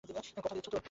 [0.37, 0.79] কথা দিচ্ছ তো?